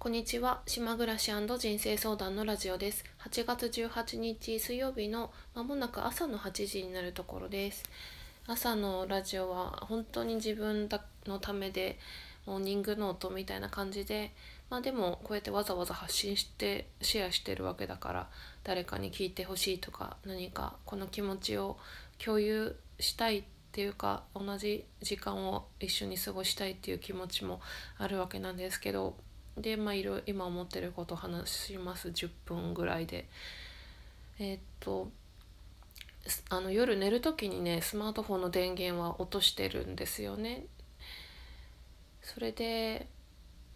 [0.00, 0.62] こんにちは。
[0.64, 3.04] 島暮らし人生相談のラジオです。
[3.28, 7.82] 8月18日水曜日のまもなく朝の8時になるところです。
[8.46, 10.88] 朝のラジオは本当に自分
[11.26, 11.98] のためで
[12.46, 14.32] モーニングノートみたいな感じで
[14.70, 18.28] まあでもこうやってわざわざ発信してシェアしてるわけだから
[18.62, 21.76] 誰かに聞いてほしいとか何かこの気持ちを
[22.24, 27.60] 共有したいっていうか同じ時間を一緒に過ごしたいっていう気持ちも
[27.98, 29.16] あるわけなんですけど
[29.60, 32.08] でまあいろ今思ってること話します。
[32.08, 33.26] 10分ぐらいで。
[34.38, 35.08] えー、っと
[36.50, 40.64] あの夜寝る時にねスマートフォンの電源は落としてるんですよね。
[42.22, 43.06] それで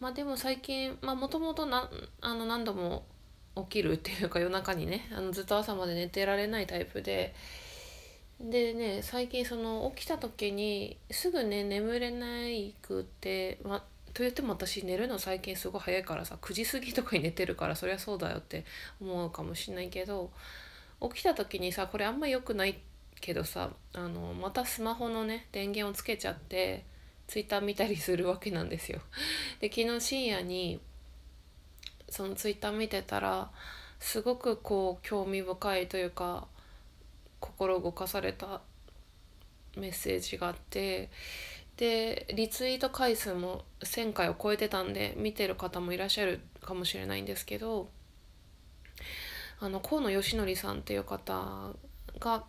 [0.00, 3.04] まあでも最近まあもともと何度も
[3.56, 7.34] 起きるっていうか夜中にねあのずっと朝まで寝てられないタイプで。
[8.40, 18.64] でね最近その起きた時にすぐね眠れないくて、ま、と言っても私寝るの最近すごい早いからさ9時過ぎとかに寝てるからそりゃそうだよって
[19.00, 20.30] 思うかもしんないけど
[21.00, 22.78] 起きた時にさこれあんま良くない
[23.20, 26.84] けどさあのまたスマホのね電源をつけちゃって
[27.26, 29.00] ツイッター見たりするわけなんですよ。
[29.60, 30.80] で昨日深夜に
[32.10, 33.50] そのツイッター見てたら
[33.98, 36.46] すごくこう興味深いというか
[37.40, 38.60] 心動かされた
[39.76, 41.08] メッセージがあって
[41.82, 47.88] でリツイート回数も1,000回を超えてたんで見てる方もいらっしゃるかもしれないんですけど
[49.58, 51.72] あの河野義則さんっていう方
[52.20, 52.44] が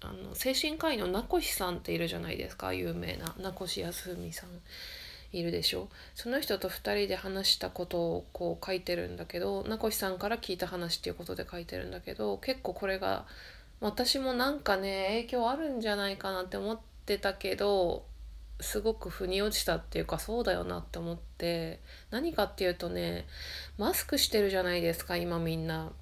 [0.00, 5.90] あの精神科医の名越さんっているじゃないですか有名な名越康文さんいるでしょ。
[6.14, 13.26] その人と2人で話したことをこう書いてるんだけど名越さんから聞いた話っていうことで書いてるんだけど結構これが
[13.80, 18.08] 私もなんかね影響あるんじゃないかなって思ってたけど
[18.60, 21.80] すごく腑に落ちたっていうかそうだよなって思って
[22.10, 23.26] 何かっていうとね
[23.78, 25.92] マスクしてるじゃないですか今みんな。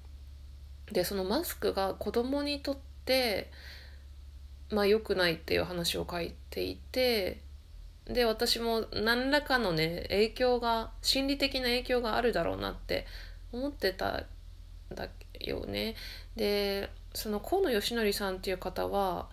[0.91, 3.51] でそのマスクが子供にとって
[4.71, 7.41] まあ良くないっていう話を書いていて
[8.05, 13.05] で私も何らかのね影響が心理的な影響があるだろうなって
[13.51, 14.25] 思ってたん
[14.95, 15.95] だよね。
[16.35, 19.29] でその河野義則さんっていう方は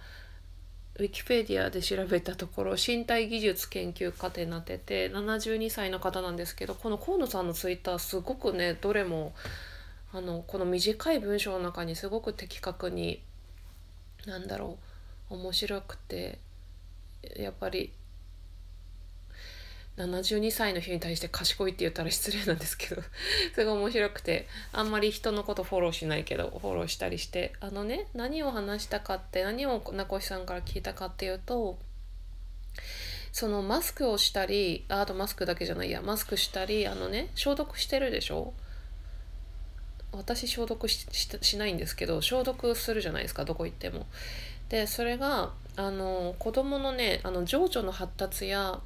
[0.98, 9.34] ウィキペディアで調べたところ身体技術研究家ってなってて72歳の方なんですけどこの河野さんのツイッターすごくねどれも
[10.12, 13.20] あのこの短い文章の中にすごく的確に
[14.26, 14.78] 何だろ
[15.30, 16.38] う面白くて
[17.36, 17.92] やっぱり
[19.96, 23.02] 72歳の人に対して賢いって言ったら失礼なんですけど
[23.54, 31.78] それが面白くてあんまり人のことフォローしないけどフォローしたりしてあのね何を話したかって何を名越さんから聞いたかっていうと
[33.32, 38.52] そのマスクをしたりああとマスクだけじゃないやマスクしたりあのね消毒してるでしょ？
[40.12, 44.06] 私消毒しないんですけど消毒するじゃないですかどこ行っても。
[44.68, 48.80] でそれがあの子供のねあの情緒の発達や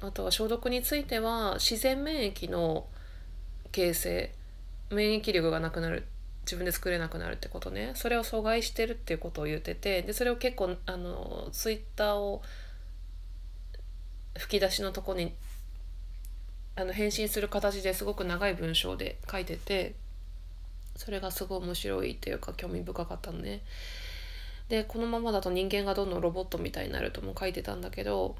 [0.00, 2.86] あとは消毒については自然免疫の
[3.72, 4.32] 形成
[4.90, 6.06] 免疫力がなくなる
[6.44, 12.42] 自分で作れなくなるってことねそれを阻害してるっていうことを言っててでそれを結構あのツイッターを
[14.38, 15.34] 吹き出しのとこに
[16.76, 19.94] あの返信する形ですごく長い文章で書いてて
[20.94, 23.62] それがすごい面白いっていうか興味深かったのね。
[24.68, 28.36] でこのままだと人間がどんどんロボットみたいになるとも書いてたんだけど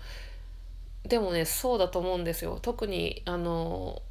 [1.07, 2.59] でもねそうだと思うんですよ。
[2.61, 4.03] 特にあの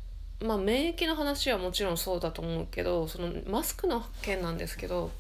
[0.41, 5.11] まあ免疫の話はもちろんそうだと思うけどそのマスクの件なんですけど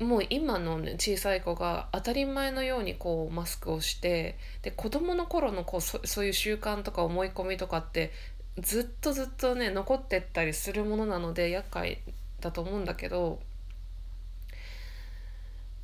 [0.00, 8.12] もう今のね小さい子が当たり前のようにこうマスクをしてで子供の頃のこうそそういう習慣とか思い込みとかって
[8.58, 11.98] ずっとずっとね残ってったりするものなので厄介
[12.40, 13.40] だと思うんだけど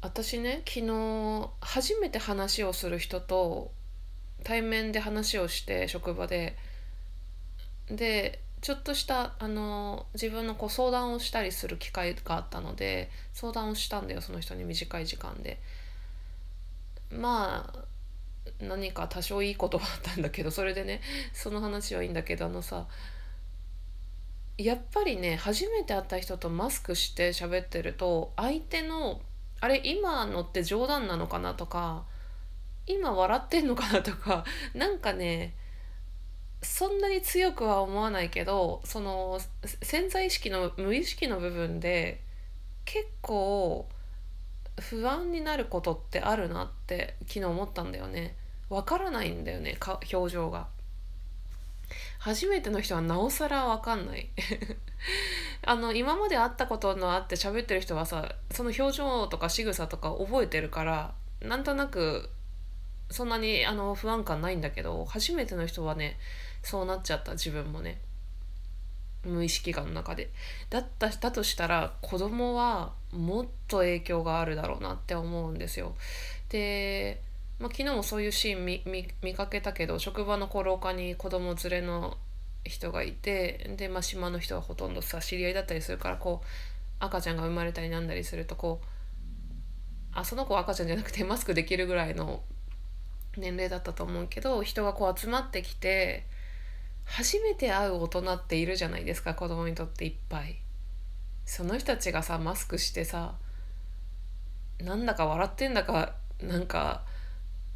[0.01, 3.73] 私ね昨日初めて話をする人と
[4.45, 6.57] 対面で話をして職場で
[7.89, 15.61] でちょっとしたあの自分のこう相談をしたりする機会があったので相談をしたんだよその人に短い時間で。
[17.11, 17.85] まあ
[18.61, 21.01] 何か多少いいことはあったんだけどそれでね
[21.33, 22.87] その話はいいんだけどあのさ
[24.57, 29.21] やっぱりね初めて会った人とマスクして喋ってると相手の
[29.61, 32.05] あれ今のって冗談なのかなとか
[32.87, 34.45] 今笑ってんのかなとか
[34.75, 35.55] なんかね
[36.63, 39.39] そんなに強くは思わないけどその
[39.83, 42.23] 潜在意識の無意識の部分で
[42.85, 43.89] 結構
[44.81, 48.37] 不安になることってあるなって昨日思ったんだよね。
[48.71, 50.69] わからないんだよねか表情が。
[52.19, 54.31] 初めての人はなおさら分かんない。
[55.63, 62.31] あの今まで会ったことのあって喋ってる人はさその表情とか仕草とか覚えてるからなんとなく
[63.11, 66.19] そんなにあの不安感ないんだけど初めての人はね
[66.63, 68.01] そうなっちゃった自分もね。
[69.25, 70.31] 無意識感の中で。
[70.71, 75.95] だっただとしたら子供はもっと影響があるだろうなって思うんですよ。
[76.51, 77.23] で、
[77.59, 78.83] まあ、昨日もそういうシーン見
[79.23, 82.17] 見かけたけど職場の廊下に子供連れの
[82.65, 86.47] 人がいてで、まあ、島の人はほとんどさ知り合いだったりするからこう
[86.99, 88.87] 赤ちゃんが生まれたりなんだりするとこう
[90.13, 92.43] あその子は赤ちゃんじゃなくてマスクできるぐらいの
[93.37, 96.27] 年齢だったと思うけど人がこう集まってきて
[97.05, 100.59] 初めて会う大人っているじゃないですか子供にとっていっぱい。
[101.45, 103.35] その人たちがさマスクしてさ
[104.81, 107.03] なんだか笑ってんだかなんか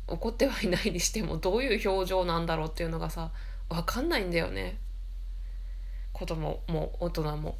[0.06, 3.31] 怒ってはいないにしてもどういう表情なんだろうっていうのがさ
[3.69, 4.78] 分かんないんだよね
[6.12, 7.58] 子供も大人も。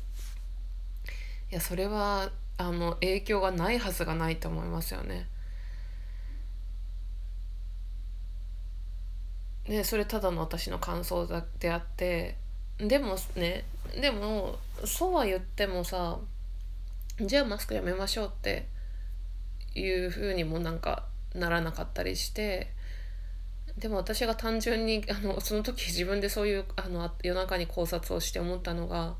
[1.51, 5.29] いやそれはあの影響がないはずがないと思いますよね。
[9.69, 11.27] ねそれただの私の感想
[11.61, 12.37] であって
[12.79, 13.65] でもね
[14.01, 16.19] でもそうは言ってもさ
[17.21, 18.67] じゃあマスクやめましょうって
[19.75, 21.05] いうふうにもなんか
[21.35, 22.73] ならなかったりして
[23.77, 29.15] でも私が単純にあのその時自分でそういうあの夜中に考察をして思ったのが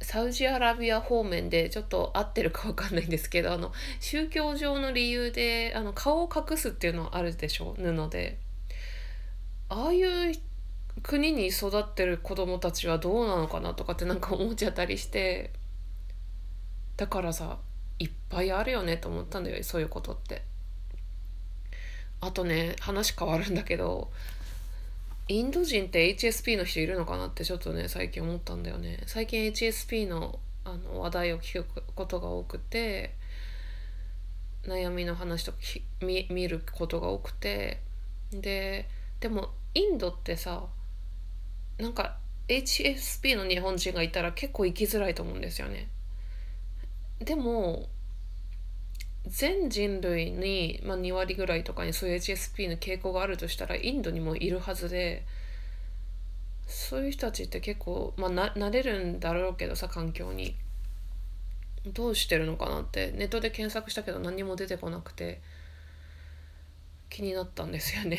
[0.00, 8.38] サウジアラビア方面でちょっと合ってるか分かんないんですけどあの宗教上の理由であの顔を隠すっていうのはあるでしょ布で。
[9.74, 10.34] ああいう
[11.02, 15.50] 国に育ってる子供たちはどうなのかなとかってなんか思っちゃったりして
[16.98, 17.56] だからさ
[17.98, 20.42] いっぱいあるよねと思ったんだよそういうことって。
[22.20, 24.10] あとね話変わるんだけど
[25.26, 33.14] インド人って HSP の人いるのかなってちょっとね最近思ったんだよね最近 HSP のあの話題を聞くことが多くて
[34.64, 35.58] 悩みの話とか
[36.02, 37.80] 見見ることが多くて
[38.30, 38.86] で
[39.18, 40.64] でもインドってさ
[41.78, 42.16] なんか
[42.48, 45.88] HSP の日本人がいたら結構生きづらいと思うんですよね。
[47.20, 47.88] でも
[49.26, 55.24] 全人類に、まあ、2割ぐらいとかにそういう HSP の傾向があるとしたらインドにもいるはずで
[56.66, 60.56] そういう人たちって結構、まあ、な慣れるんだろうけどさ環境に。
[61.86, 63.10] どうしてるのかなって。
[63.10, 65.40] ネットで検索したけど何も出てこなくて
[67.10, 68.18] 気になったんですよね。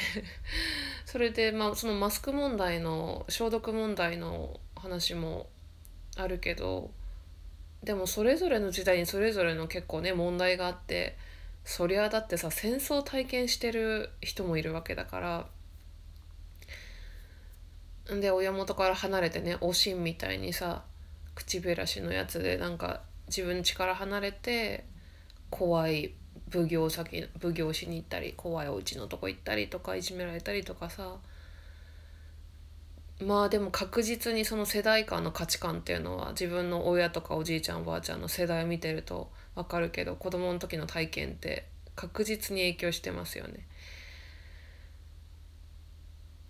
[1.13, 5.45] それで、まあ、そのマスク問題の消毒問題の話も
[6.18, 6.89] あるけど
[7.83, 11.15] でもそれぞれの時代にそれぞれの結構ね問題があって
[11.65, 15.45] そりゃだってさ戦争体験してる人もいるわけだか
[18.09, 20.81] らで親元から離れてねおしんみたいにさ
[21.36, 24.83] 口減らしのやつでなんか自分力離れて
[25.51, 26.16] 怖い
[26.54, 31.18] 奉行先奉行しに行ったり怖いお家のとこ行ったりとかいじめられたりとかさ
[33.20, 41.66] まあでも確実にその世代間の価値観っていうのは自分の親とかおじいちゃんおばあちゃんの世代を見てると分かるけど子供の時の体験って
[41.96, 43.68] 確実に影響してますよね。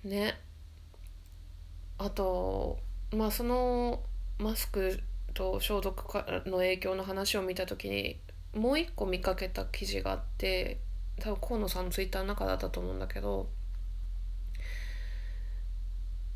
[0.04, 0.40] ね。
[1.98, 2.80] あと
[3.12, 4.02] まあその
[4.40, 5.00] マスク
[5.34, 5.98] と消毒
[6.46, 8.20] の影響の話を見た時に
[8.54, 10.80] もう一個見かけた記事があって
[11.20, 13.48] 多分河野さんのツイッターの中だったと思うんだけど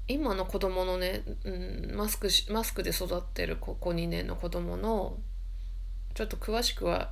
[0.07, 5.17] 今の子供のね、うん、マスクマスクで育ってる高校2年の子供の
[6.13, 7.11] ちょっと詳しくは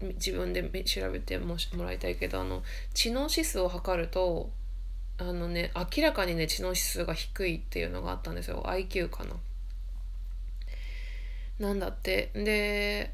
[0.00, 2.62] 自分で調べてもらいたいけどあの
[2.94, 4.50] 知能指数を測ると
[5.18, 9.34] あのね明らかにね知能指数が低いっていうのがあったんですよ IQ かな。
[11.58, 13.12] なんだってで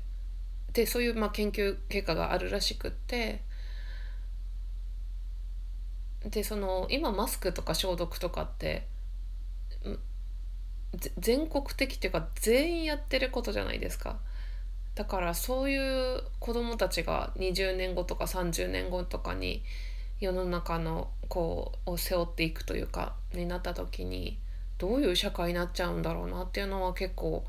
[0.80, 3.42] でそういうまあ研究結果があるらしくって
[6.24, 8.86] でその今マスクとか消毒とかって
[11.18, 14.18] 全国的っていうか全員やってることじゃないですか。
[14.94, 15.76] だからそうい
[16.16, 19.62] う子どもたちが20年後とか30年後とかに
[20.18, 24.38] 世の中のこうを背負っていくというかになった時に
[24.78, 27.44] どういう社会になっちゃうんだろうなっていうのは結構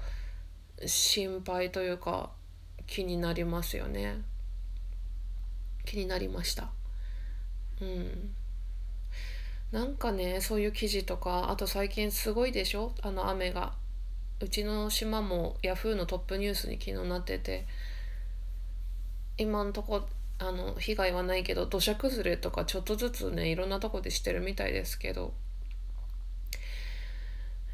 [0.86, 2.32] 心配というか
[2.92, 4.22] 気になりますよね。
[5.86, 6.70] 気になりました。
[7.80, 8.36] うん。
[9.72, 12.94] なんかねそういう記事とかあと最近すごいでしょ？
[13.02, 13.72] あの雨が。
[14.42, 17.66] うちの島もヤフーのトップニュースに昨日なってて。
[19.38, 20.02] 今んとこ
[20.40, 25.34] あの被害はないけど土砂崩れとかちょっとずつねいろんなとこでしてるみたいですけど。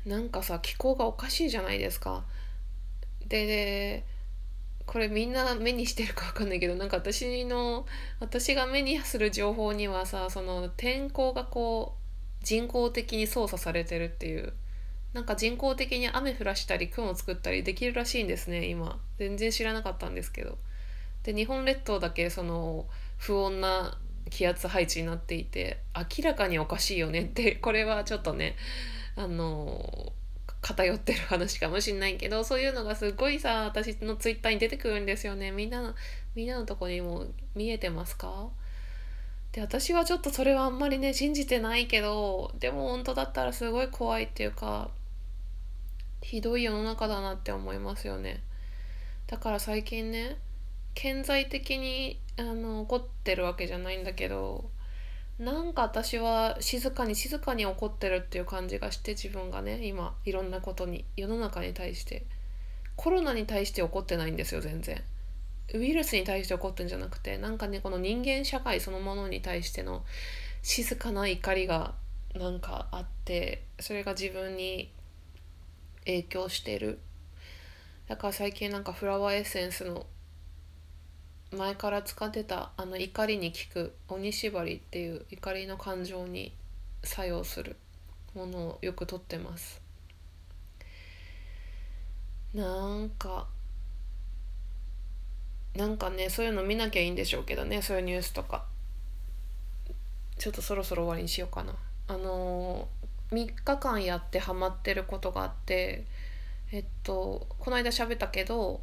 [0.05, 2.23] なんかさ気候がおかしいじゃないですか。
[3.27, 4.05] で
[4.87, 7.85] これみんな目にしてるか分かんないけどなんか私の
[8.19, 11.95] 私が目にする情報にはさその天候がこ
[12.41, 14.53] う人工的に操作されてるっていう
[15.13, 18.99] なんか人工的に雨降らしたり雲を作ったりできるらしいんですね今。
[19.17, 20.57] 全然知らなかったんですけど。
[21.23, 22.85] で日本列島だけその
[23.17, 23.97] 不穏な
[24.29, 28.55] 気圧配置になっていて明らかにおかしいよねってこれはちょっとね
[29.15, 30.13] あの
[30.61, 35.51] 偏ってる話かもしんないけどそういうのがすごいさ私のツイッターに出てくるんですよね。
[35.51, 35.93] みんなの
[36.35, 38.49] みんなのとこにも見えてますか？
[39.51, 44.89] で私はちょっとそれはあんまりね信じてないけどでも本当だったらすごい怖いっていうか
[46.21, 48.41] ひどい世の中だなって思いますよね。
[49.27, 50.37] だから最近ね
[50.95, 54.69] 顕在的にあの怒ってるわけじゃないんだけど
[55.39, 62.25] なんか私は静かに静かに怒ってるっていう感じがして自分がね今いろんなことに世の中に対して。
[62.97, 65.01] コロナに対して怒ってないんですよ全然。
[65.73, 70.03] ウイルスに対して怒ってんじゃなくてなんかねこの人間社会そのものに対しての
[70.63, 71.93] 静かな怒りが
[72.33, 74.91] なんかあってそれが自分に
[76.05, 76.99] 影響してる。
[78.07, 80.07] だから最近なんかフラワーエッセンスの
[81.51, 86.53] 前から使ってたあの怒りに効く鬼縛りっていう怒りの感情に
[87.03, 87.77] 作用する
[88.35, 89.81] ものをよくとってます。
[92.53, 93.47] なんか
[95.75, 98.65] なんかねそういうの見なきゃいいんでしょうけどねそういうニュースとか。
[100.37, 101.73] ちょっとそろそろ終わりにしようかな。
[102.07, 106.05] あのー、3日間やってハマってることがあって
[106.71, 108.81] えっとこの間喋ったけど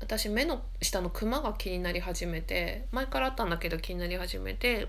[0.00, 4.88] 私目の下のクマが気になり始めて前からあったんだけど気になり始めて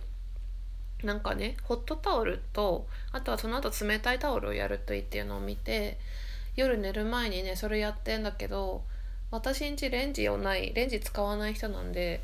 [1.03, 5.97] なんかねホットタオルとあとはその後冷たいタオルをやるといいっていうのを見て
[6.55, 8.83] 夜寝る前にねそれやってんだけど
[9.29, 12.21] 私んちレンジをないレンジ使わない人なんで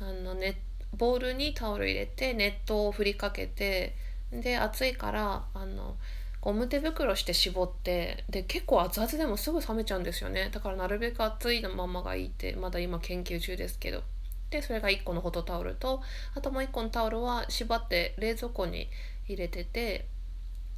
[0.00, 0.60] あの、ね、
[0.96, 3.94] ボウルにタオル入れて熱湯を振りかけて
[4.32, 5.96] で暑いからあの
[6.40, 10.48] ゴム手袋して絞ってで結構熱々でもすぐ冷めちゃうんですよね。
[10.52, 14.02] だからなるべく熱いままがいいってまだ今研究中ですけど。
[14.50, 16.02] でそれが1個のホットタオルと
[16.34, 18.88] あともう1個のタオルは縛って冷蔵庫に
[19.26, 20.06] 入れてて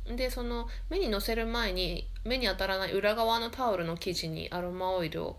[0.07, 5.39] でその目にのせる前に目に当たらない裏側のタオルの生地にアロマオイルを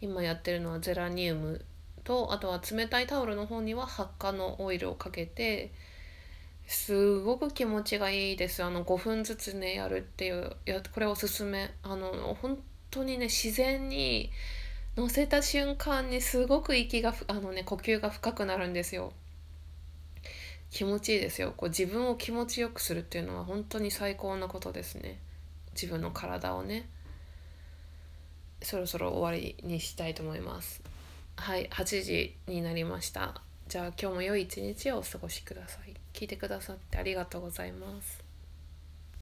[0.00, 1.64] 今やってるのはゼラニウム
[2.04, 5.72] とあとは冷たいタオルの方には発火のオイルをかけて
[6.66, 8.62] すごく気持ちがいいです。
[8.62, 11.72] あの5分ずつねやるっていうやこれおすすめ。
[11.82, 12.58] あの本
[12.90, 14.30] 当にね自然に
[14.96, 19.12] 乗せた瞬間にすごく息があのね呼吸が深くなるんですよ。
[20.70, 21.54] 気持ちいいですよ。
[21.56, 25.20] こう自分を気持ちよくするっていうのは本当に最高なことですね。
[25.72, 26.88] 自分の体をね。
[28.62, 30.82] そろそろ終わりにしたいと思います。
[31.36, 33.40] はい8時になりました。
[33.68, 35.95] じゃあ今日も良い一日をお過ごしください。
[36.16, 38.25] 聞いてくださってありがとうございます。